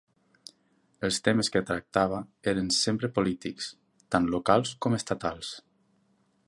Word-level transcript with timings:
Els 1.07 1.19
temes 1.27 1.51
que 1.55 1.61
tractava 1.71 2.21
eren 2.53 2.73
sempre 2.79 3.11
polítics, 3.19 3.69
tant 4.17 4.33
locals 4.37 4.75
com 4.87 5.01
estatals. 5.03 5.55